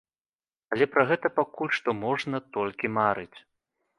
[0.75, 3.37] Але пра гэта пакуль што можна толькі марыць.